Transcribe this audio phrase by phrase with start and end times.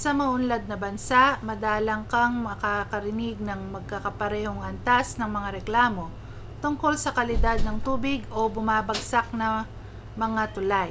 [0.00, 6.06] sa mauunlad na bansa madalang kang makakarinig ng magkakaparehong antas ng mga reklamo
[6.62, 9.48] tungkol sa kalidad ng tubig o bumabagsak na
[10.22, 10.90] mga tulay